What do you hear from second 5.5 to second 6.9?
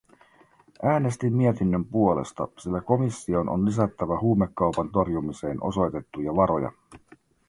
osoitettuja varoja.